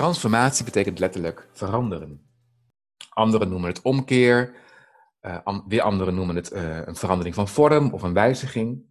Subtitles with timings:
[0.00, 2.30] Transformatie betekent letterlijk veranderen.
[3.08, 4.54] Anderen noemen het omkeer,
[5.22, 8.84] uh, weer anderen noemen het uh, een verandering van vorm of een wijziging.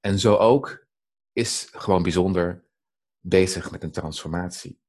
[0.00, 0.86] En zo ook
[1.32, 2.64] is gewoon bijzonder
[3.20, 4.80] bezig met een transformatie.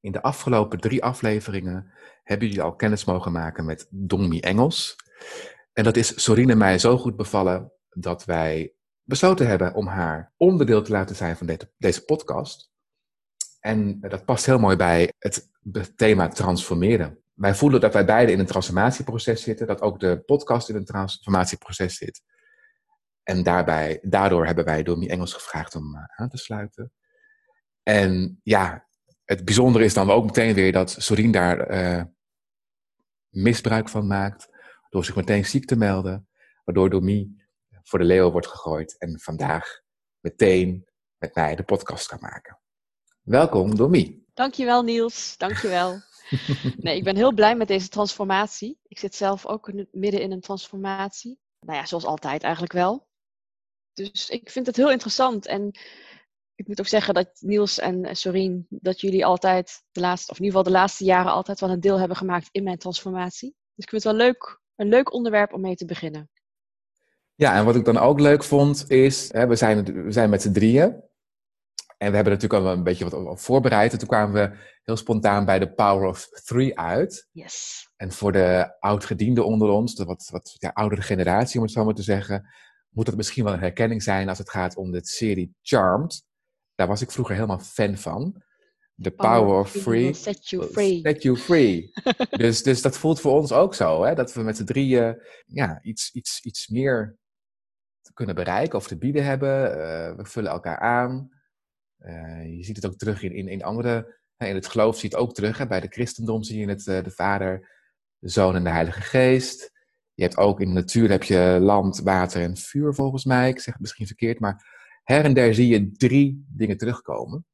[0.00, 1.92] In de afgelopen drie afleveringen
[2.22, 4.96] hebben jullie al kennis mogen maken met Dongmi Engels.
[5.72, 10.82] En dat is Sorine mij zo goed bevallen dat wij besloten hebben om haar onderdeel
[10.82, 12.74] te laten zijn van deze podcast.
[13.66, 15.50] En dat past heel mooi bij het
[15.96, 17.18] thema transformeren.
[17.34, 20.84] Wij voelen dat wij beide in een transformatieproces zitten, dat ook de podcast in een
[20.84, 22.22] transformatieproces zit.
[23.22, 26.92] En daarbij, daardoor hebben wij Domi Engels gevraagd om uh, aan te sluiten.
[27.82, 28.86] En ja,
[29.24, 32.02] het bijzondere is dan ook meteen weer dat Sorien daar uh,
[33.28, 34.48] misbruik van maakt,
[34.88, 36.28] door zich meteen ziek te melden,
[36.64, 37.36] waardoor Domi
[37.82, 39.80] voor de leeuw wordt gegooid en vandaag
[40.20, 40.86] meteen
[41.18, 42.58] met mij de podcast kan maken.
[43.26, 44.24] Welkom, Domi.
[44.34, 45.34] Dankjewel, Niels.
[45.36, 46.00] Dankjewel.
[46.76, 48.78] nee, ik ben heel blij met deze transformatie.
[48.82, 51.38] Ik zit zelf ook midden in een transformatie.
[51.60, 53.08] Nou ja, zoals altijd eigenlijk wel.
[53.92, 55.46] Dus ik vind het heel interessant.
[55.46, 55.70] En
[56.54, 60.44] ik moet ook zeggen dat Niels en Sorien, dat jullie altijd de laatste, of in
[60.44, 63.54] ieder geval de laatste jaren altijd wel een deel hebben gemaakt in mijn transformatie.
[63.74, 66.30] Dus ik vind het wel leuk, een leuk onderwerp om mee te beginnen.
[67.34, 70.42] Ja, en wat ik dan ook leuk vond is, hè, we, zijn, we zijn met
[70.42, 71.04] z'n drieën.
[71.96, 73.92] En we hebben natuurlijk al een beetje wat voorbereid.
[73.92, 77.28] En toen kwamen we heel spontaan bij de Power of Three uit.
[77.32, 77.88] Yes.
[77.96, 81.84] En voor de oudgedienden onder ons, de wat, wat ja, oudere generatie om het zo
[81.84, 82.48] maar te zeggen,
[82.88, 86.24] moet het misschien wel een herkenning zijn als het gaat om de serie Charmed.
[86.74, 88.44] Daar was ik vroeger helemaal fan van.
[89.02, 90.12] The Power, Power of Free.
[90.12, 91.00] Set you free.
[91.02, 91.92] Set you free.
[92.30, 94.14] dus, dus dat voelt voor ons ook zo, hè?
[94.14, 97.18] dat we met z'n drieën ja, iets, iets, iets meer
[98.14, 99.70] kunnen bereiken of te bieden hebben.
[99.70, 101.30] Uh, we vullen elkaar aan.
[102.00, 105.16] Uh, je ziet het ook terug in, in, in andere, in het geloof zie je
[105.16, 105.58] het ook terug.
[105.58, 105.66] Hè?
[105.66, 107.70] Bij de christendom zie je het, uh, de Vader,
[108.18, 109.72] de Zoon en de Heilige Geest.
[110.14, 113.48] Je hebt ook in de natuur heb je land, water en vuur volgens mij.
[113.48, 114.64] Ik zeg het misschien verkeerd, maar
[115.02, 117.46] her en der zie je drie dingen terugkomen.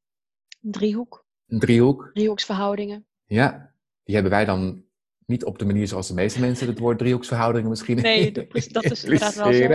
[0.61, 1.25] Een driehoek.
[1.47, 2.09] Een driehoek.
[2.13, 3.07] Driehoeksverhoudingen.
[3.25, 4.85] Ja, die hebben wij dan
[5.25, 8.31] niet op de manier zoals de meeste mensen het woord driehoeksverhoudingen misschien Nee,
[8.71, 9.67] dat is inderdaad wel zo.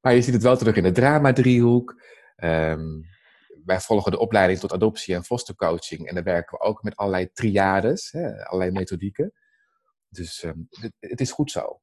[0.00, 2.02] maar je ziet het wel terug in de drama-driehoek.
[2.44, 3.04] Um,
[3.64, 6.08] wij volgen de opleiding tot adoptie en fostercoaching.
[6.08, 9.32] En daar werken we ook met allerlei triades, hè, allerlei methodieken.
[10.08, 11.80] Dus um, het, het, is goed zo.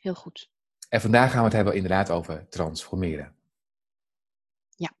[0.00, 0.50] Heel goed.
[0.88, 3.36] En vandaag gaan we het hebben inderdaad over transformeren.
[4.68, 4.92] Ja.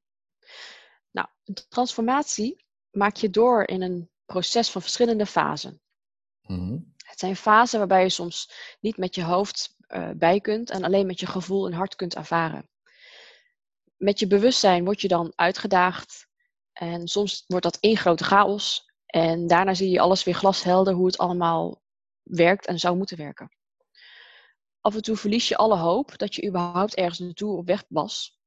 [1.10, 1.28] Nou,
[1.68, 5.80] transformatie maak je door in een proces van verschillende fasen.
[6.42, 6.94] Mm-hmm.
[6.96, 11.06] Het zijn fasen waarbij je soms niet met je hoofd uh, bij kunt en alleen
[11.06, 12.68] met je gevoel en hart kunt ervaren
[14.00, 16.26] met je bewustzijn word je dan uitgedaagd.
[16.72, 18.90] En soms wordt dat één grote chaos.
[19.06, 21.82] En daarna zie je alles weer glashelder hoe het allemaal
[22.22, 23.56] werkt en zou moeten werken.
[24.80, 28.38] Af en toe verlies je alle hoop dat je überhaupt ergens naartoe op weg was.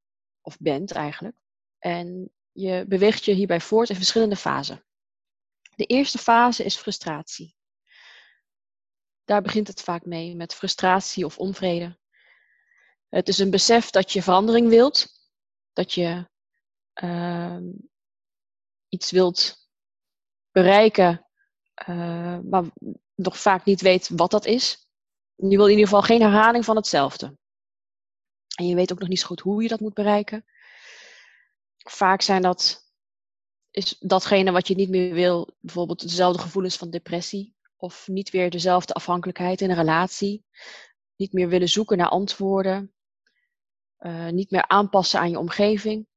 [0.42, 1.36] Of bent eigenlijk.
[1.80, 4.86] En je beweegt je hierbij voort in verschillende fasen.
[5.76, 7.56] De eerste fase is frustratie.
[9.24, 11.98] Daar begint het vaak mee met frustratie of onvrede.
[13.10, 15.13] Het is een besef dat je verandering wilt,
[15.74, 16.30] dat je
[17.04, 17.58] uh,
[18.90, 19.68] iets wilt
[20.52, 21.28] bereiken,
[21.90, 22.64] uh, maar
[23.16, 24.88] nog vaak niet weet wat dat is.
[25.36, 27.38] Je wil in ieder geval geen herhaling van hetzelfde.
[28.56, 30.46] En je weet ook nog niet zo goed hoe je dat moet bereiken.
[31.78, 32.84] Vaak zijn dat
[33.72, 38.50] is datgene wat je niet meer wil, bijvoorbeeld dezelfde gevoelens van depressie, of niet weer
[38.50, 40.46] dezelfde afhankelijkheid in een relatie,
[41.16, 42.94] niet meer willen zoeken naar antwoorden,
[44.06, 46.08] uh, niet meer aanpassen aan je omgeving.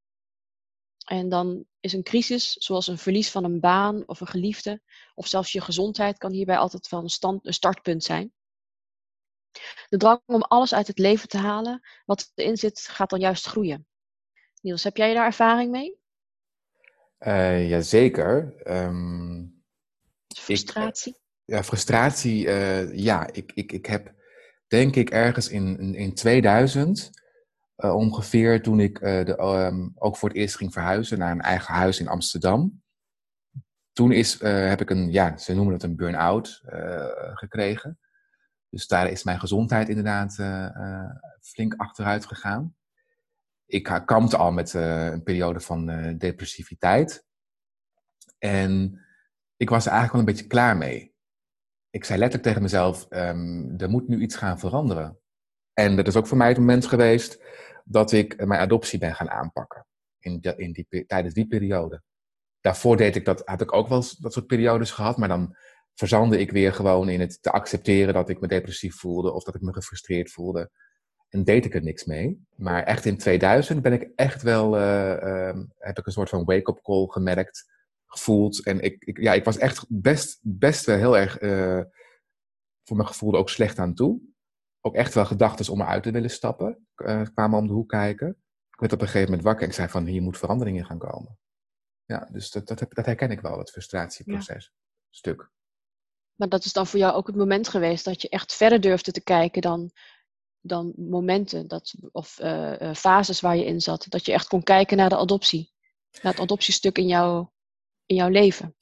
[1.07, 4.81] En dan is een crisis, zoals een verlies van een baan of een geliefde,
[5.15, 8.33] of zelfs je gezondheid, kan hierbij altijd wel een, stand, een startpunt zijn.
[9.89, 13.47] De drang om alles uit het leven te halen, wat erin zit, gaat dan juist
[13.47, 13.87] groeien.
[14.61, 15.99] Niels, heb jij daar ervaring mee?
[17.19, 18.55] Uh, jazeker.
[18.65, 19.65] Um,
[20.37, 21.13] frustratie?
[21.13, 22.47] Ik, ja, frustratie.
[22.47, 24.15] Uh, ja, ik, ik, ik heb
[24.67, 27.11] denk ik ergens in, in, in 2000
[27.77, 31.41] uh, ongeveer toen ik uh, de, um, ook voor het eerst ging verhuizen naar een
[31.41, 32.83] eigen huis in Amsterdam.
[33.93, 36.63] toen is, eh, heb ik een, ja, ze noemen het een burn-out
[37.35, 37.99] gekregen.
[38.69, 40.35] Dus daar is mijn gezondheid inderdaad
[41.41, 42.77] flink achteruit gegaan.
[43.67, 45.87] Ik kampte al met een periode van
[46.19, 47.25] depressiviteit.
[48.39, 49.01] En
[49.57, 51.15] ik was er eigenlijk wel een beetje klaar mee.
[51.91, 55.19] Ik zei letterlijk tegen mezelf, um, er moet nu iets gaan veranderen.
[55.79, 57.43] En dat is ook voor mij het moment geweest
[57.85, 59.87] dat ik mijn adoptie ben gaan aanpakken.
[60.19, 62.03] In, in die, tijdens die periode
[62.67, 65.57] daarvoor deed ik dat, had ik ook wel dat soort periodes gehad, maar dan
[65.95, 69.55] verzandde ik weer gewoon in het te accepteren dat ik me depressief voelde of dat
[69.55, 70.71] ik me gefrustreerd voelde.
[71.29, 72.47] En deed ik er niks mee.
[72.57, 76.83] Maar echt in 2000 ben ik echt wel, uh, heb ik een soort van wake-up
[76.83, 77.65] call gemerkt,
[78.07, 78.65] gevoeld.
[78.65, 81.83] En ik, ik, ja, ik was echt best, best wel heel erg, uh,
[82.85, 84.21] voor mijn gevoel ook slecht aan toe.
[84.87, 88.29] Ook echt wel gedachten om eruit te willen stappen, uh, kwamen om de hoek kijken.
[88.71, 90.85] Ik werd op een gegeven moment wakker en ik zei van, hier moet verandering in
[90.85, 91.39] gaan komen
[92.07, 94.73] ja dus dat, dat, dat herken ik wel, het frustratieproces.
[95.11, 95.51] Stuk.
[96.35, 99.13] Maar dat is dan voor jou ook het moment geweest dat je echt verder durfde
[99.13, 99.91] te kijken dan,
[100.61, 104.07] dan momenten dat, of uh, fases waar je in zat.
[104.09, 105.75] Dat je echt kon kijken naar de adoptie.
[106.23, 107.47] Naar het adoptiestuk in, jou,
[108.07, 108.77] in jouw leven.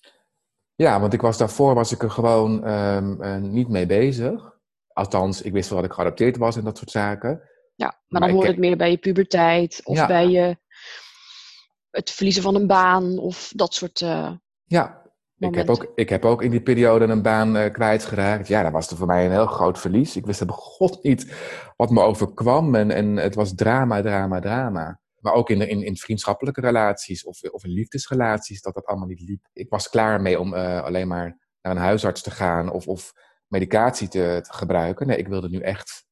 [0.74, 4.53] Ja, want ik was daarvoor was ik er gewoon um, niet mee bezig.
[4.94, 7.42] Althans, ik wist wel dat ik geadopteerd was en dat soort zaken.
[7.74, 10.56] Ja, maar, maar dan hoort het meer bij je puberteit of bij je
[11.90, 14.00] het verliezen van een baan of dat soort.
[14.00, 14.32] Uh,
[14.64, 15.04] ja,
[15.38, 18.48] ik heb, ook, ik heb ook in die periode een baan uh, kwijtgeraakt.
[18.48, 20.16] Ja, dat was er voor mij een heel groot verlies.
[20.16, 21.34] Ik wist bij god niet
[21.76, 22.74] wat me overkwam.
[22.74, 25.00] En, en het was drama, drama, drama.
[25.18, 29.20] Maar ook in, in, in vriendschappelijke relaties of, of in liefdesrelaties, dat dat allemaal niet
[29.20, 29.46] liep.
[29.52, 33.12] Ik was klaar mee om uh, alleen maar naar een huisarts te gaan of, of
[33.54, 35.06] medicatie te, te gebruiken.
[35.06, 36.06] Nee, ik wilde nu echt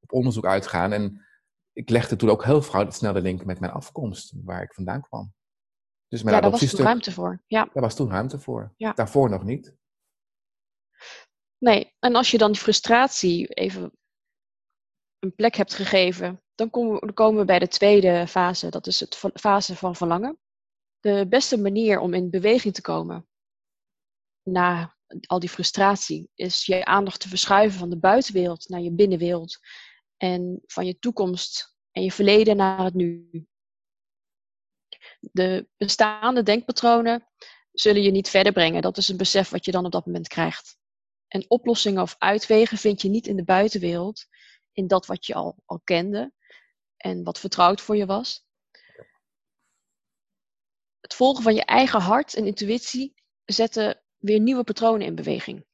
[0.00, 0.92] op onderzoek uitgaan.
[0.92, 1.26] En
[1.72, 5.32] ik legde toen ook heel snel de link met mijn afkomst, waar ik vandaan kwam.
[6.08, 7.42] Dus mijn ja, daar was toen ruimte voor.
[7.46, 7.64] Ja.
[7.72, 8.72] Daar was toen ruimte voor.
[8.76, 8.92] Ja.
[8.92, 9.74] Daarvoor nog niet.
[11.58, 13.92] Nee, en als je dan die frustratie even
[15.18, 18.68] een plek hebt gegeven, dan komen, we, dan komen we bij de tweede fase.
[18.68, 20.38] Dat is het fase van verlangen.
[21.00, 23.26] De beste manier om in beweging te komen
[24.42, 29.58] na al die frustratie is je aandacht te verschuiven van de buitenwereld naar je binnenwereld
[30.16, 33.46] en van je toekomst en je verleden naar het nu.
[35.20, 37.28] De bestaande denkpatronen
[37.72, 38.82] zullen je niet verder brengen.
[38.82, 40.78] Dat is een besef wat je dan op dat moment krijgt.
[41.28, 44.26] En oplossingen of uitwegen vind je niet in de buitenwereld,
[44.72, 46.32] in dat wat je al, al kende
[46.96, 48.46] en wat vertrouwd voor je was.
[51.00, 55.64] Het volgen van je eigen hart en intuïtie zetten weer nieuwe patronen in beweging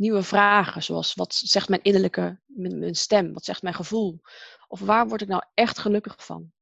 [0.00, 4.20] nieuwe vragen, zoals wat zegt mijn innerlijke, mijn, stem, wat zegt mijn gevoel?
[4.68, 6.52] Of waar word ik nou echt gelukkig van?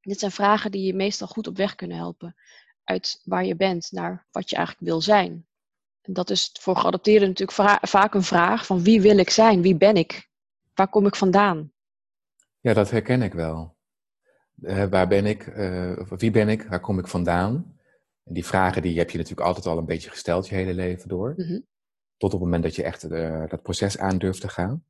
[0.00, 2.36] Dit zijn vragen die je meestal goed op weg kunnen helpen
[2.84, 5.46] uit waar je bent naar wat je eigenlijk wil zijn.
[6.02, 9.62] En dat is voor geadopteerden natuurlijk vaak een vraag van wie wil ik zijn?
[9.62, 10.28] Wie ben ik?
[10.74, 11.72] Waar kom ik vandaan?
[12.60, 13.76] Ja, dat herken ik wel.
[14.60, 15.46] Uh, waar ben ik?
[15.46, 16.62] Uh, wie ben ik?
[16.62, 17.77] Waar kom ik vandaan?
[18.28, 21.08] En die vragen die heb je natuurlijk altijd al een beetje gesteld je hele leven
[21.08, 21.34] door.
[21.36, 21.66] Mm
[22.18, 24.84] tot op het moment dat je echt uh, dat proces aan durft te gaan.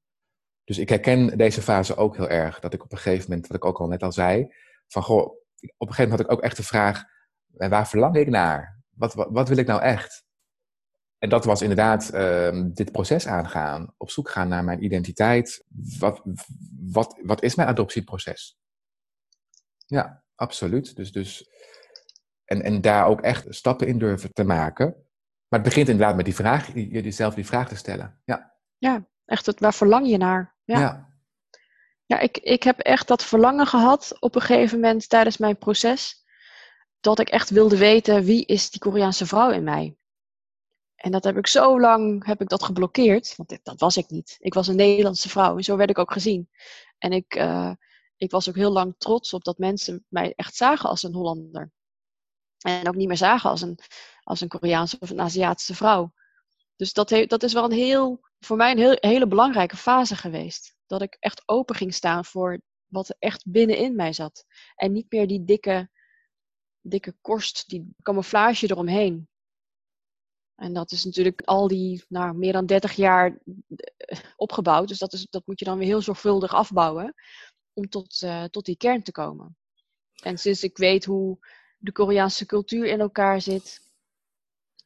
[0.64, 2.61] Dus ik herken deze fase ook heel erg.
[2.61, 4.54] Dat ik op een gegeven moment, wat ik ook al net al zei,
[4.87, 7.04] van goh, op een gegeven moment had ik ook echt de vraag,
[7.47, 8.83] waar verlang ik naar?
[8.90, 10.26] Wat, wat, wat wil ik nou echt?
[11.18, 15.64] En dat was inderdaad uh, dit proces aangaan, op zoek gaan naar mijn identiteit.
[15.99, 16.23] Wat,
[16.80, 18.59] wat, wat is mijn adoptieproces?
[19.87, 20.97] Ja, absoluut.
[20.97, 21.50] Dus, dus,
[22.49, 24.87] en, en daar ook echt stappen in durven te maken.
[25.49, 28.21] Maar het begint inderdaad met die vraag, jezelf die vraag te stellen.
[28.25, 30.57] Ja, ja echt, het, waar verlang je naar?
[30.64, 31.12] Ja, ja.
[32.07, 36.26] ja ik, ik heb echt dat verlangen gehad op een gegeven moment tijdens mijn proces.
[37.00, 39.97] Dat ik echt wilde weten, wie is die Koreaanse vrouw in mij?
[40.95, 44.37] En dat heb ik zo lang heb ik dat geblokkeerd, want dat was ik niet.
[44.40, 46.49] Ik was een Nederlandse vrouw en zo werd ik ook gezien.
[46.99, 47.73] En ik, uh,
[48.17, 51.73] ik was ook heel lang trots op dat mensen mij echt zagen als een Hollander.
[52.59, 53.79] En ook niet meer zagen als een,
[54.23, 56.12] als een Koreaanse of een Aziatische vrouw.
[56.77, 60.75] Dus dat, dat is wel een heel, voor mij een heel, hele belangrijke fase geweest.
[60.87, 64.45] Dat ik echt open ging staan voor wat er echt binnenin mij zat.
[64.75, 65.91] En niet meer die dikke,
[66.81, 69.29] dikke korst, die camouflage eromheen.
[70.55, 73.38] En dat is natuurlijk al die nou, meer dan 30 jaar
[73.97, 74.88] eh, opgebouwd.
[74.88, 77.15] Dus dat, is, dat moet je dan weer heel zorgvuldig afbouwen.
[77.73, 79.57] Om tot, uh, tot die kern te komen.
[80.23, 81.38] En sinds ik weet hoe
[81.78, 83.87] de Koreaanse cultuur in elkaar zit.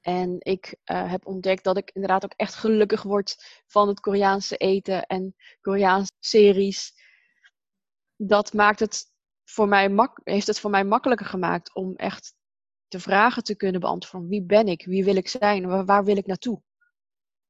[0.00, 4.56] En ik uh, heb ontdekt dat ik inderdaad ook echt gelukkig word van het Koreaanse
[4.56, 6.92] eten en Koreaanse series.
[8.16, 9.11] Dat maakt het
[9.44, 12.34] voor mij mak heeft het voor mij makkelijker gemaakt om echt
[12.88, 14.28] de vragen te kunnen beantwoorden.
[14.28, 14.84] Wie ben ik?
[14.84, 15.66] Wie wil ik zijn?
[15.66, 16.62] Waar, waar wil ik naartoe?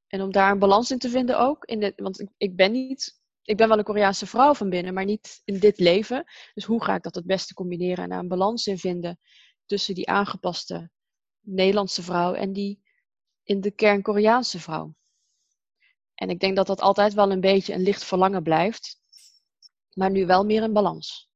[0.07, 1.65] En om daar een balans in te vinden ook.
[1.65, 4.95] In de, want ik, ik ben niet ik ben wel een Koreaanse vrouw van binnen,
[4.95, 6.25] maar niet in dit leven.
[6.55, 9.19] Dus hoe ga ik dat het beste combineren en daar een balans in vinden
[9.67, 10.91] tussen die aangepaste
[11.41, 12.83] Nederlandse vrouw en die
[13.43, 14.95] in de kern Koreaanse vrouw?
[16.15, 19.01] En ik denk dat dat altijd wel een beetje een licht verlangen blijft,
[19.93, 21.31] maar nu wel meer een balans.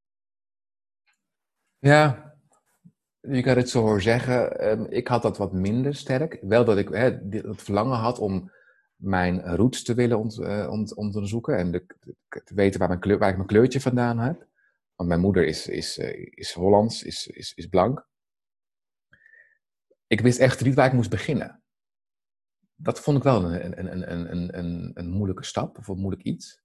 [1.79, 2.35] Ja,
[3.21, 4.59] je kan het zo horen zeggen.
[4.59, 6.39] Ehm, ik had dat wat minder sterk.
[6.41, 8.51] Wel dat ik hè, het verlangen had om
[8.97, 11.87] mijn roots te willen ont, uh, ont, onderzoeken en de,
[12.45, 14.47] te weten waar, mijn kleur, waar ik mijn kleurtje vandaan heb.
[14.95, 18.07] Want mijn moeder is, is, uh, is Hollands, is, is, is blank.
[20.07, 21.63] Ik wist echt niet waar ik moest beginnen.
[22.75, 26.23] Dat vond ik wel een, een, een, een, een, een moeilijke stap, of een moeilijk
[26.23, 26.65] iets.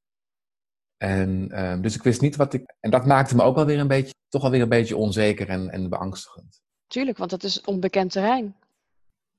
[0.97, 2.75] En, uh, dus ik wist niet wat ik.
[2.79, 5.69] En dat maakte me ook wel weer een beetje, toch alweer een beetje onzeker en,
[5.69, 6.61] en beangstigend.
[6.87, 8.55] Tuurlijk, want dat is onbekend terrein.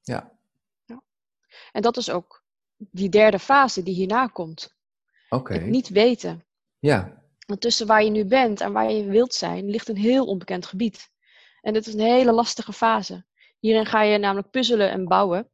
[0.00, 0.32] Ja.
[0.84, 1.02] ja.
[1.72, 2.41] En dat is ook
[2.90, 4.74] die derde fase die hierna komt.
[5.28, 5.58] Oké.
[5.58, 6.44] Niet weten.
[6.78, 7.22] Ja.
[7.46, 10.66] Want tussen waar je nu bent en waar je wilt zijn, ligt een heel onbekend
[10.66, 11.10] gebied.
[11.60, 13.24] En dit is een hele lastige fase.
[13.58, 15.50] Hierin ga je namelijk puzzelen en bouwen.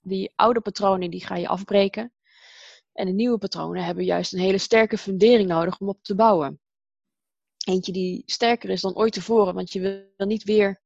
[0.00, 2.12] Die oude patronen die ga je afbreken.
[2.92, 6.60] En de nieuwe patronen hebben juist een hele sterke fundering nodig om op te bouwen.
[7.64, 9.80] Eentje die sterker is dan ooit tevoren, want je
[10.16, 10.82] wil niet weer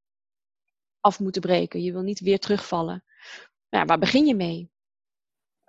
[1.01, 1.83] af moeten breken.
[1.83, 3.05] Je wil niet weer terugvallen.
[3.71, 4.71] Nou, waar begin je mee?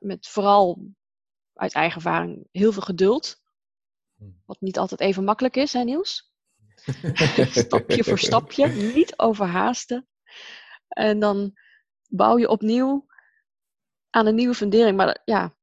[0.01, 0.79] Met vooral
[1.53, 3.41] uit eigen ervaring heel veel geduld.
[4.15, 4.41] Hmm.
[4.45, 6.31] Wat niet altijd even makkelijk is, hè Niels?
[7.51, 10.07] stapje voor stapje, niet overhaasten.
[10.87, 11.53] En dan
[12.07, 13.05] bouw je opnieuw
[14.09, 14.97] aan een nieuwe fundering.
[14.97, 15.55] Maar ja,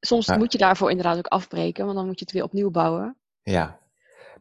[0.00, 3.16] soms moet je daarvoor inderdaad ook afbreken, want dan moet je het weer opnieuw bouwen.
[3.42, 3.78] Ja.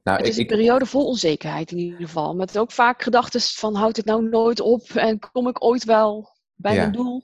[0.03, 2.35] Nou, het is een periode vol onzekerheid in ieder geval.
[2.35, 6.35] Met ook vaak gedachten van houd het nou nooit op en kom ik ooit wel
[6.55, 7.23] bij mijn doel.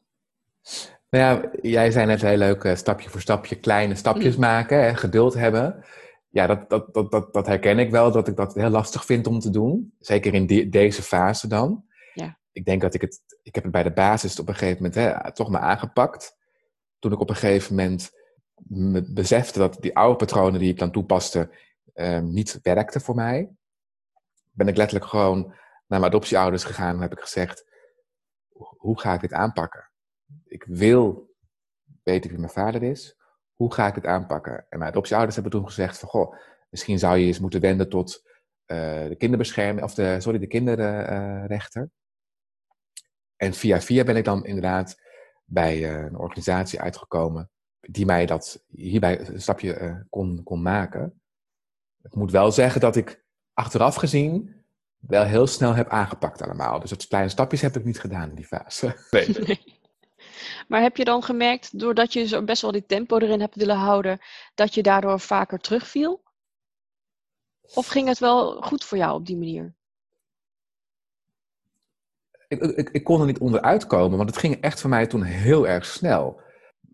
[1.09, 4.41] Nou ja, jij zei net heel leuk, uh, stapje voor stapje, kleine stapjes mm.
[4.41, 5.85] maken, hè, geduld hebben.
[6.29, 9.27] Ja, dat, dat, dat, dat, dat herken ik wel, dat ik dat heel lastig vind
[9.27, 9.93] om te doen.
[9.99, 11.85] Zeker in deze fase dan.
[12.13, 12.37] Ja.
[12.51, 14.95] Ik denk dat ik het, ik heb het bij de basis op een gegeven moment
[14.95, 16.37] hè, toch maar aangepakt.
[16.99, 18.11] Toen ik op een gegeven moment
[18.67, 21.49] me besefte dat die oude patronen die ik dan toepaste,
[21.95, 23.49] uh, niet werkten voor mij.
[24.51, 25.43] Ben ik letterlijk gewoon
[25.87, 27.65] naar mijn adoptieouders gegaan en heb ik gezegd,
[28.77, 29.84] hoe ga ik dit aanpakken?
[30.55, 31.33] Ik wil
[32.03, 33.17] weten wie mijn vader is.
[33.53, 34.65] Hoe ga ik het aanpakken?
[34.69, 36.35] En mijn adoptieouders hebben toen gezegd van, goh,
[36.69, 38.23] misschien zou je eens moeten wenden tot
[38.65, 41.89] uh, de kinderbescherming, of de, sorry, de kinderrechter.
[43.35, 45.01] en via via ben ik dan inderdaad
[45.45, 51.21] bij uh, een organisatie uitgekomen die mij dat hierbij een stapje uh, kon, kon maken.
[52.01, 54.65] Ik moet wel zeggen dat ik achteraf gezien
[54.97, 56.79] wel heel snel heb aangepakt allemaal.
[56.79, 58.95] Dus dat kleine stapjes heb ik niet gedaan in die fase.
[59.11, 59.59] Nee.
[60.67, 63.75] Maar heb je dan gemerkt, doordat je zo best wel die tempo erin hebt willen
[63.75, 64.19] houden,
[64.55, 66.23] dat je daardoor vaker terugviel?
[67.73, 69.75] Of ging het wel goed voor jou op die manier?
[72.47, 75.23] Ik, ik, ik kon er niet onderuit komen, want het ging echt voor mij toen
[75.23, 76.41] heel erg snel.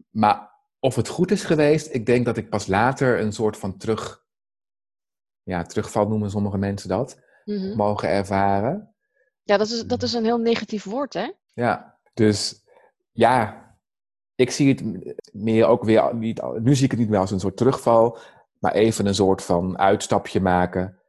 [0.10, 3.78] Maar of het goed is geweest, ik denk dat ik pas later een soort van
[3.78, 4.24] terug,
[5.44, 7.76] ja, terugval noemen sommige mensen dat, mhm.
[7.76, 8.96] mogen ervaren.
[9.44, 11.32] Ja, dat is, dat is een heel negatief woord, hè?
[11.54, 12.64] Ja, dus
[13.12, 13.70] ja,
[14.36, 14.84] ik zie het
[15.34, 18.18] meer ook weer, niet, nu zie ik het niet meer als een soort terugval,
[18.60, 21.00] maar even een soort van uitstapje maken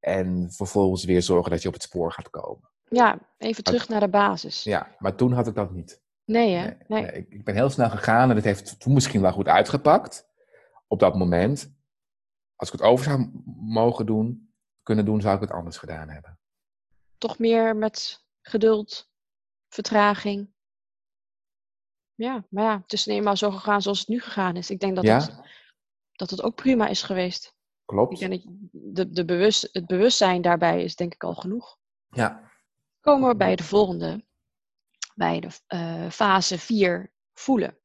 [0.00, 2.70] en vervolgens weer zorgen dat je op het spoor gaat komen.
[2.88, 4.62] Ja, even terug naar de basis.
[4.62, 6.02] Ja, maar toen had ik dat niet.
[6.24, 6.64] Nee, hè?
[6.64, 7.02] Nee.
[7.02, 7.12] nee.
[7.12, 10.28] Ik, ik, ben heel snel gegaan en het heeft toen misschien wel goed uitgepakt
[10.86, 11.72] op dat moment.
[12.56, 16.38] Als ik het over zou mogen doen, kunnen doen, zou ik het anders gedaan hebben.
[17.18, 19.10] Toch meer met geduld,
[19.68, 20.53] vertraging.
[22.14, 24.70] Ja, maar ja, het is eenmaal zo gegaan zoals het nu gegaan is.
[24.70, 25.40] Ik denk dat, het,
[26.12, 27.54] dat het ook prima is geweest.
[27.84, 28.12] Klopt.
[28.12, 28.42] Ik denk
[28.72, 31.78] dat de, de bewust, het bewustzijn daarbij is denk ik al genoeg.
[32.08, 32.52] Ja.
[33.00, 34.24] Komen we bij de volgende,
[35.14, 37.78] bij de uh, fase 4, voelen.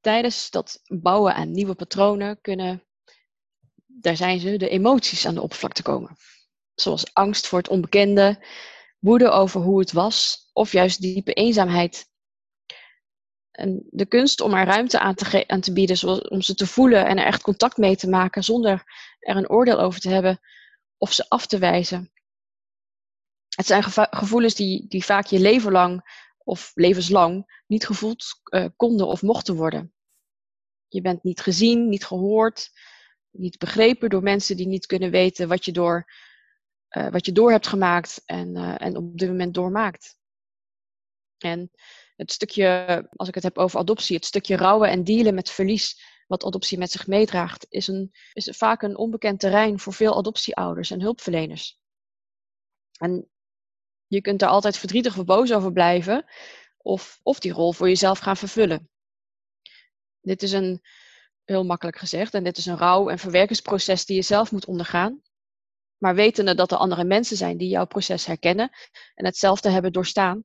[0.00, 2.84] Tijdens dat bouwen aan nieuwe patronen kunnen,
[3.86, 6.16] daar zijn ze, de emoties aan de oppervlakte komen.
[6.74, 8.44] Zoals angst voor het onbekende,
[8.98, 12.12] woede over hoe het was, of juist diepe eenzaamheid
[13.54, 16.66] en de kunst om er ruimte aan te, aan te bieden, zoals, om ze te
[16.66, 18.82] voelen en er echt contact mee te maken zonder
[19.18, 20.40] er een oordeel over te hebben
[20.96, 22.12] of ze af te wijzen.
[23.48, 29.06] Het zijn gevoelens die, die vaak je leven lang of levenslang niet gevoeld uh, konden
[29.06, 29.94] of mochten worden.
[30.88, 32.70] Je bent niet gezien, niet gehoord,
[33.30, 36.06] niet begrepen door mensen die niet kunnen weten wat je door
[36.96, 40.18] uh, wat je door hebt gemaakt en, uh, en op dit moment doormaakt.
[41.38, 41.70] En
[42.16, 46.02] het stukje, als ik het heb over adoptie, het stukje rouwen en dealen met verlies,
[46.26, 50.90] wat adoptie met zich meedraagt, is, een, is vaak een onbekend terrein voor veel adoptieouders
[50.90, 51.78] en hulpverleners.
[52.98, 53.28] En
[54.06, 56.24] je kunt er altijd verdrietig of boos over blijven,
[56.78, 58.90] of, of die rol voor jezelf gaan vervullen.
[60.20, 60.82] Dit is een,
[61.44, 65.22] heel makkelijk gezegd, en dit is een rouw- en verwerkingsproces die je zelf moet ondergaan.
[65.98, 68.70] Maar wetende dat er andere mensen zijn die jouw proces herkennen
[69.14, 70.44] en hetzelfde hebben doorstaan,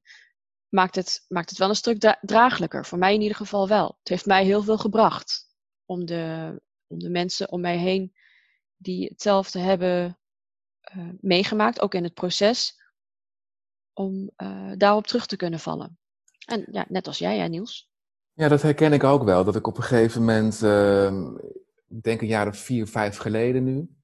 [0.69, 2.85] maakt het, maakt het wel een stuk draaglijker.
[2.85, 3.95] Voor mij in ieder geval wel.
[3.99, 6.55] Het heeft mij heel veel gebracht om de,
[6.87, 8.13] om de mensen om mij heen
[8.75, 10.19] die hetzelfde hebben
[10.97, 12.81] uh, meegemaakt, ook in het proces,
[13.93, 15.99] om uh, daarop terug te kunnen vallen.
[16.45, 17.89] En ja, net als jij, hè, Niels.
[18.33, 19.43] Ja, dat herken ik ook wel.
[19.43, 21.31] Dat ik op een gegeven moment, uh,
[21.87, 23.95] ik denk een jaar of vier, vijf geleden nu,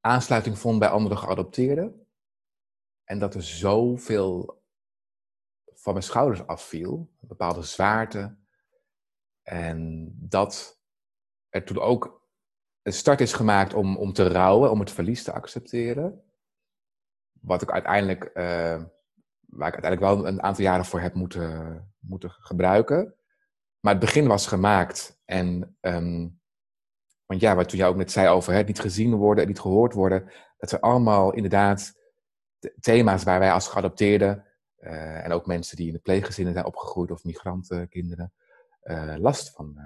[0.00, 2.06] aansluiting vond bij andere geadopteerden.
[3.04, 4.55] En dat er zoveel
[5.86, 8.36] van mijn schouders afviel, een bepaalde zwaarte.
[9.42, 10.80] En dat
[11.48, 12.28] er toen ook
[12.82, 16.22] een start is gemaakt om, om te rouwen, om het verlies te accepteren.
[17.40, 18.82] Wat ik uiteindelijk, uh,
[19.40, 23.14] waar ik uiteindelijk wel een aantal jaren voor heb moeten, moeten gebruiken.
[23.80, 25.20] Maar het begin was gemaakt.
[25.24, 26.40] En, um,
[27.26, 29.60] want ja, wat toen jij ook net zei over het niet gezien worden en niet
[29.60, 30.32] gehoord worden.
[30.56, 31.94] Dat zijn allemaal inderdaad
[32.80, 34.45] thema's waar wij als geadopteerden
[34.86, 38.32] uh, en ook mensen die in de pleeggezinnen zijn opgegroeid of migrantenkinderen
[38.82, 39.84] uh, last van uh,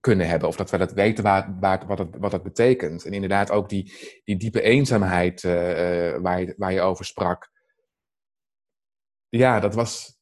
[0.00, 0.48] kunnen hebben.
[0.48, 3.04] Of dat we dat weten waar, waar, wat, het, wat dat betekent.
[3.04, 3.92] En inderdaad ook die,
[4.24, 7.50] die diepe eenzaamheid waar, je, waar je over sprak.
[9.28, 10.18] Ja, dat was.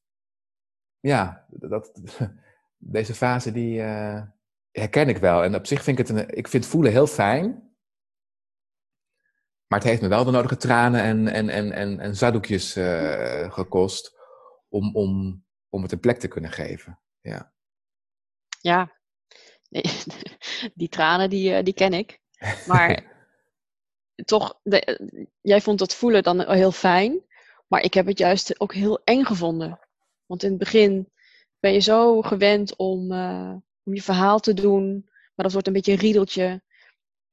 [1.01, 2.01] Ja, dat,
[2.77, 3.81] deze fase die
[4.71, 5.45] herken ik wel.
[5.45, 7.66] En op zich vind ik het een, ik vind voelen heel fijn.
[9.67, 13.53] Maar het heeft me wel de nodige tranen en, en, en, en, en zaddoekjes uh,
[13.53, 14.17] gekost
[14.69, 17.01] om, om, om het een plek te kunnen geven.
[17.21, 17.53] Ja,
[18.61, 18.95] ja.
[19.69, 19.83] Nee,
[20.75, 22.21] die tranen die, die ken ik.
[22.67, 23.05] Maar
[24.25, 27.25] toch, de, jij vond dat voelen dan heel fijn.
[27.67, 29.81] Maar ik heb het juist ook heel eng gevonden.
[30.27, 31.13] Want in het begin
[31.61, 35.03] ben je zo gewend om, uh, om je verhaal te doen.
[35.05, 36.63] Maar dat wordt een beetje een riedeltje.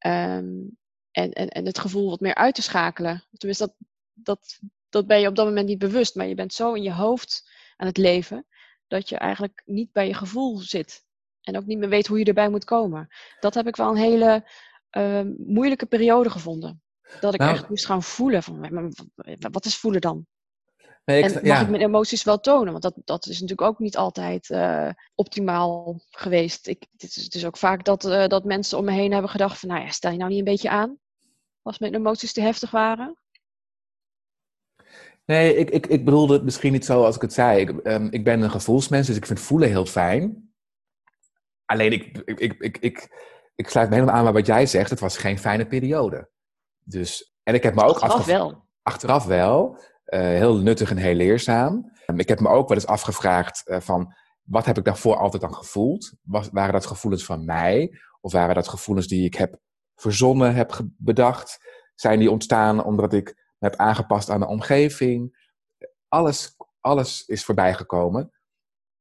[0.05, 0.77] Um,
[1.13, 3.23] en, en, en het gevoel wat meer uit te schakelen.
[3.31, 3.75] Tenminste, dat,
[4.13, 6.93] dat, dat ben je op dat moment niet bewust, maar je bent zo in je
[6.93, 8.45] hoofd aan het leven
[8.87, 11.05] dat je eigenlijk niet bij je gevoel zit.
[11.41, 13.07] En ook niet meer weet hoe je erbij moet komen.
[13.39, 14.49] Dat heb ik wel een hele
[14.97, 16.81] uh, moeilijke periode gevonden.
[17.19, 18.43] Dat ik nou, echt moest gaan voelen.
[18.43, 18.93] Van,
[19.51, 20.25] wat is voelen dan?
[21.05, 21.61] Nee, ik, en mag ja.
[21.61, 22.71] ik mijn emoties wel tonen?
[22.71, 26.67] Want dat, dat is natuurlijk ook niet altijd uh, optimaal geweest.
[26.67, 29.29] Ik, het, is, het is ook vaak dat, uh, dat mensen om me heen hebben
[29.29, 29.69] gedacht van...
[29.69, 30.97] Nou ja, stel je nou niet een beetje aan?
[31.63, 33.17] Als mijn emoties te heftig waren?
[35.25, 37.59] Nee, ik, ik, ik bedoelde het misschien niet zo als ik het zei.
[37.59, 40.53] Ik, um, ik ben een gevoelsmens, dus ik vind voelen heel fijn.
[41.65, 43.09] Alleen, ik, ik, ik, ik, ik,
[43.55, 44.89] ik sluit me helemaal aan bij wat jij zegt.
[44.89, 46.29] Het was geen fijne periode.
[46.79, 48.67] Dus, en ik heb me ook achteraf wel.
[48.81, 49.81] Achteraf wel.
[50.05, 51.91] Uh, heel nuttig en heel leerzaam.
[52.07, 54.13] Um, ik heb me ook wel eens afgevraagd uh, van...
[54.43, 56.13] Wat heb ik daarvoor altijd dan gevoeld?
[56.21, 57.99] Was, waren dat gevoelens van mij?
[58.21, 59.59] Of waren dat gevoelens die ik heb
[59.95, 61.71] verzonnen, heb bedacht?
[61.95, 63.27] Zijn die ontstaan omdat ik
[63.57, 65.51] me heb aangepast aan de omgeving?
[66.07, 68.31] Alles, alles is voorbij gekomen.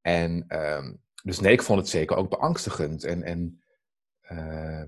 [0.01, 3.05] En um, dus nee, ik vond het zeker ook beangstigend.
[3.05, 3.63] En, en
[4.31, 4.83] uh,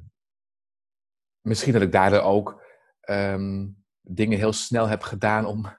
[1.40, 2.62] misschien dat ik daardoor ook
[3.11, 5.77] um, dingen heel snel heb gedaan om,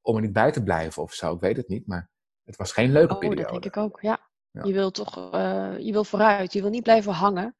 [0.00, 1.34] om er niet bij te blijven of zo.
[1.34, 2.10] Ik weet het niet, maar
[2.44, 3.42] het was geen leuke oh, periode.
[3.42, 4.28] dat denk ik ook, ja.
[4.50, 4.64] ja.
[4.64, 7.56] Je wil toch, uh, je wil vooruit, je wil niet blijven hangen.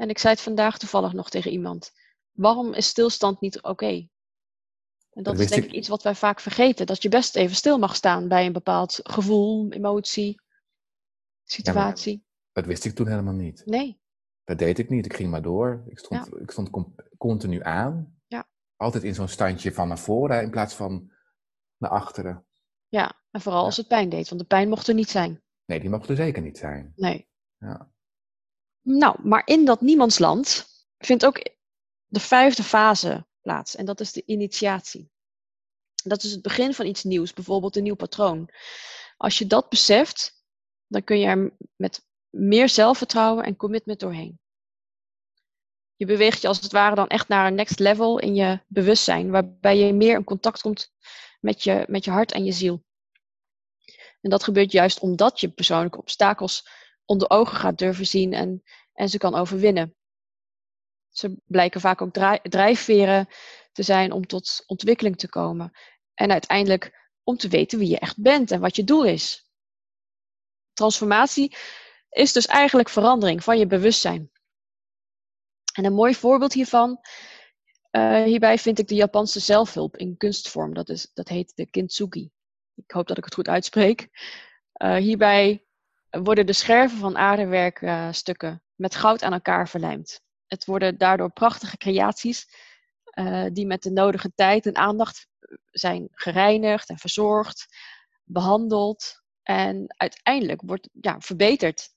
[0.00, 1.92] En ik zei het vandaag toevallig nog tegen iemand.
[2.30, 3.68] Waarom is stilstand niet oké?
[3.68, 4.10] Okay?
[5.10, 6.86] En dat, dat is denk ik iets wat wij vaak vergeten.
[6.86, 10.40] Dat je best even stil mag staan bij een bepaald gevoel, emotie,
[11.44, 12.12] situatie.
[12.12, 13.62] Ja, dat wist ik toen helemaal niet.
[13.66, 14.00] Nee.
[14.44, 15.04] Dat deed ik niet.
[15.04, 15.84] Ik ging maar door.
[15.86, 16.38] Ik stond, ja.
[16.40, 16.70] ik stond
[17.18, 18.20] continu aan.
[18.26, 18.48] Ja.
[18.76, 21.12] Altijd in zo'n standje van naar voren in plaats van
[21.76, 22.46] naar achteren.
[22.88, 24.28] Ja, en vooral als het pijn deed.
[24.28, 25.42] Want de pijn mocht er niet zijn.
[25.64, 26.92] Nee, die mocht er zeker niet zijn.
[26.96, 27.28] Nee.
[27.58, 27.92] Ja.
[28.82, 30.66] Nou, maar in dat niemandsland
[30.98, 31.42] vindt ook
[32.06, 33.76] de vijfde fase plaats.
[33.76, 35.10] En dat is de initiatie.
[36.04, 38.50] Dat is het begin van iets nieuws, bijvoorbeeld een nieuw patroon.
[39.16, 40.44] Als je dat beseft,
[40.86, 44.40] dan kun je er met meer zelfvertrouwen en commitment doorheen.
[45.96, 49.30] Je beweegt je als het ware dan echt naar een next level in je bewustzijn,
[49.30, 50.92] waarbij je meer in contact komt
[51.40, 52.84] met je, met je hart en je ziel.
[54.20, 56.68] En dat gebeurt juist omdat je persoonlijke obstakels
[57.10, 59.94] onder ogen gaat durven zien en, en ze kan overwinnen.
[61.08, 63.28] Ze blijken vaak ook drijfveren
[63.72, 65.70] te zijn om tot ontwikkeling te komen.
[66.14, 69.50] En uiteindelijk om te weten wie je echt bent en wat je doel is.
[70.72, 71.56] Transformatie
[72.10, 74.30] is dus eigenlijk verandering van je bewustzijn.
[75.74, 77.00] En een mooi voorbeeld hiervan,
[77.90, 80.74] uh, hierbij vind ik de Japanse zelfhulp in kunstvorm.
[80.74, 82.30] Dat, is, dat heet de kintsugi.
[82.74, 84.08] Ik hoop dat ik het goed uitspreek.
[84.82, 85.64] Uh, hierbij
[86.10, 90.20] worden de scherven van aardewerkstukken met goud aan elkaar verlijmd.
[90.46, 92.46] Het worden daardoor prachtige creaties
[93.14, 95.28] uh, die met de nodige tijd en aandacht
[95.70, 97.66] zijn gereinigd en verzorgd,
[98.24, 101.88] behandeld en uiteindelijk wordt ja, verbeterd.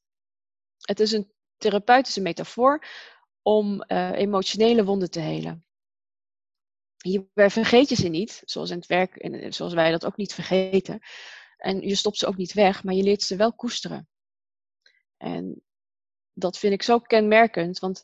[0.78, 2.86] Het is een therapeutische metafoor
[3.41, 5.65] om uh, emotionele wonden te helen.
[6.97, 10.99] Hierbij vergeet je ze niet, zoals in het werk, zoals wij dat ook niet vergeten.
[11.63, 14.08] En je stopt ze ook niet weg, maar je leert ze wel koesteren.
[15.17, 15.63] En
[16.34, 18.04] dat vind ik zo kenmerkend, want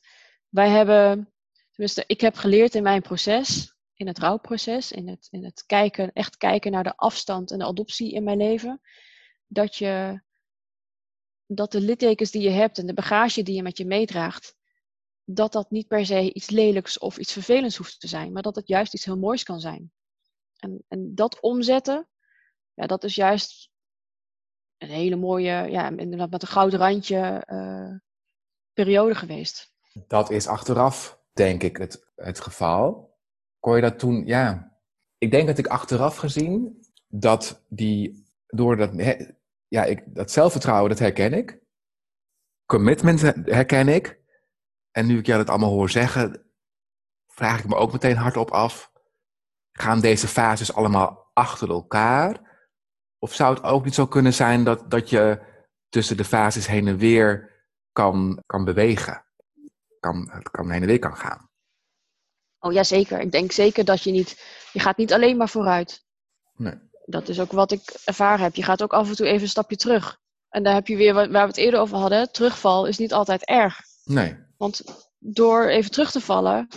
[0.49, 1.33] wij hebben,
[1.71, 6.13] tenminste, ik heb geleerd in mijn proces, in het rouwproces, in het, in het kijken,
[6.13, 8.81] echt kijken naar de afstand en de adoptie in mijn leven,
[9.47, 10.21] dat je,
[11.45, 14.55] dat de littekens die je hebt en de bagage die je met je meedraagt,
[15.23, 18.55] dat dat niet per se iets lelijks of iets vervelends hoeft te zijn, maar dat
[18.55, 19.91] het juist iets heel moois kan zijn.
[20.57, 22.09] En, en dat omzetten,
[22.79, 23.71] ja, dat is juist
[24.77, 27.95] een hele mooie, ja, inderdaad met een gouden randje uh,
[28.73, 29.73] periode geweest.
[30.07, 33.17] Dat is achteraf, denk ik, het, het geval.
[33.59, 34.77] Kon je dat toen, ja.
[35.17, 38.91] Ik denk dat ik achteraf gezien dat die, door dat,
[39.67, 41.59] ja, ik, dat zelfvertrouwen, dat herken ik.
[42.65, 44.19] Commitment herken ik.
[44.91, 46.51] En nu ik jou dat allemaal hoor zeggen,
[47.27, 48.91] vraag ik me ook meteen hardop af:
[49.71, 52.48] gaan deze fases allemaal achter elkaar?
[53.19, 55.39] Of zou het ook niet zo kunnen zijn dat, dat je
[55.89, 57.51] tussen de fases heen en weer
[57.91, 59.25] kan, kan bewegen?
[59.99, 61.49] Kan, het kan heen en weer kan gaan.
[62.59, 63.19] Oh ja, zeker.
[63.19, 66.05] Ik denk zeker dat je niet, je gaat niet alleen maar vooruit.
[66.55, 66.73] Nee.
[67.05, 68.55] Dat is ook wat ik ervaren heb.
[68.55, 70.19] Je gaat ook af en toe even een stapje terug.
[70.49, 73.45] En daar heb je weer, waar we het eerder over hadden, terugval is niet altijd
[73.45, 73.79] erg.
[74.03, 74.37] Nee.
[74.57, 74.83] Want
[75.17, 76.67] door even terug te vallen,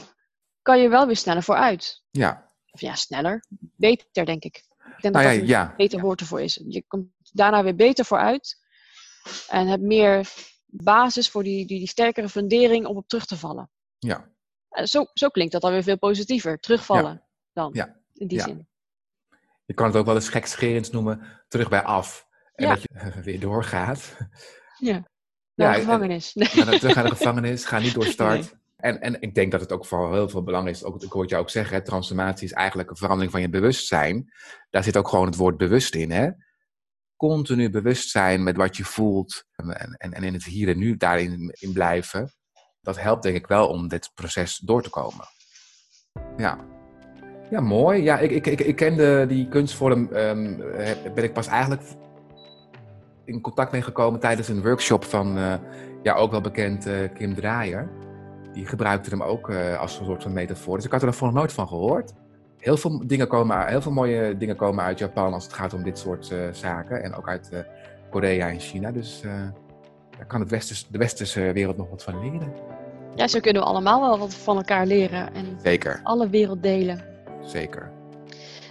[0.63, 2.03] kan je wel weer sneller vooruit.
[2.11, 2.51] Ja.
[2.71, 3.45] Of ja, sneller.
[3.77, 4.65] Beter, denk ik.
[5.05, 5.71] Ik denk nou dat ja, dat ja.
[5.71, 6.61] een beter woord ervoor is.
[6.69, 8.61] Je komt daarna weer beter vooruit.
[9.49, 10.29] En hebt meer
[10.67, 13.71] basis voor die, die, die sterkere fundering om op terug te vallen.
[13.99, 14.31] Ja.
[14.69, 16.59] En zo, zo klinkt dat dan weer veel positiever.
[16.61, 17.71] Terugvallen dan.
[17.73, 18.01] Ja.
[18.15, 18.45] In die Ja.
[18.45, 18.69] zin.
[19.65, 22.27] Je kan het ook wel eens gekscherend noemen, terug bij af.
[22.55, 22.75] En Ja.
[22.75, 24.17] dat je weer doorgaat.
[24.79, 24.93] Ja.
[25.55, 26.35] Naar Ja, de en- gevangenis.
[26.35, 26.49] Nee.
[26.49, 28.41] Terug naar de gevangenis, ga niet door start.
[28.41, 28.61] Nee.
[28.83, 31.21] En, en ik denk dat het ook vooral heel veel belang is, ook, ik hoor
[31.21, 34.33] het jou ook zeggen, hè, transformatie is eigenlijk een verandering van je bewustzijn.
[34.71, 36.11] Daar zit ook gewoon het woord bewust in.
[36.11, 36.31] Hè?
[37.17, 40.97] Continu bewust zijn met wat je voelt en, en, en in het hier en nu
[40.97, 42.33] daarin in blijven.
[42.81, 45.27] Dat helpt denk ik wel om dit proces door te komen.
[46.37, 46.59] Ja,
[47.51, 48.03] ja mooi.
[48.03, 51.83] Ja, ik, ik, ik, ik kende die kunstvorm, ehm, eh, ben ik pas eigenlijk
[53.25, 55.55] in contact mee gekomen tijdens een workshop van, eh,
[56.03, 58.01] ja, ook wel bekend eh, Kim Draaier.
[58.53, 60.77] Die gebruikte hem ook eh, als een soort van metafoor.
[60.77, 62.13] Dus ik had er nog nooit van gehoord.
[62.59, 65.83] Heel veel, dingen komen, heel veel mooie dingen komen uit Japan als het gaat om
[65.83, 67.03] dit soort eh, zaken.
[67.03, 67.61] En ook uit eh,
[68.11, 68.91] Korea en China.
[68.93, 69.23] Dus
[70.17, 72.53] daar kan het westers, de westerse wereld nog wat van leren.
[73.15, 75.35] Ja, zo kunnen we allemaal wel wat van elkaar leren.
[75.35, 77.05] En Zeker, alle wereld delen.
[77.43, 77.91] zeker.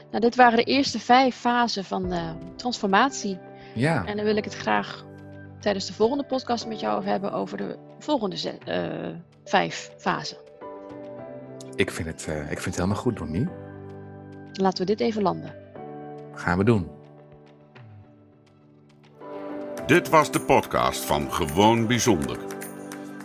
[0.10, 2.14] Nou, dit waren de eerste vijf fasen van
[2.56, 3.38] transformatie.
[3.76, 5.06] Ja, En dan wil ik het graag
[5.60, 8.36] tijdens de volgende podcast met jou over hebben over de volgende
[9.44, 10.38] vijf fasen.
[11.76, 13.48] ik vind, het, eh, ik vind het helemaal goed, Donnie.
[14.54, 15.56] Laten we dit even landen.
[16.34, 16.88] Gaan we doen.
[19.86, 22.38] Dit was de podcast van Gewoon Bijzonder.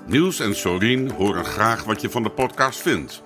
[0.07, 3.23] Niels en Sorien horen graag wat je van de podcast vindt.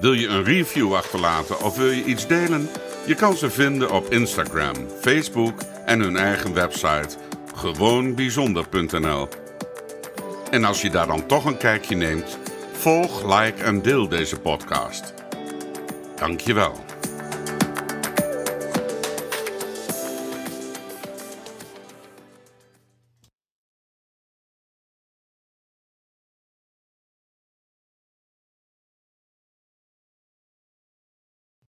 [0.00, 2.68] Wil je een review achterlaten of wil je iets delen?
[3.06, 7.16] Je kan ze vinden op Instagram, Facebook en hun eigen website
[7.54, 9.28] gewoonbijzonder.nl.
[10.50, 12.38] En als je daar dan toch een kijkje neemt,
[12.72, 15.14] volg, like en deel deze podcast.
[16.16, 16.89] Dankjewel.